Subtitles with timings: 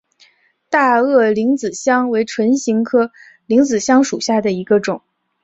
[0.67, 3.11] 大萼铃子香为唇形科
[3.45, 5.03] 铃子香属下的一个种。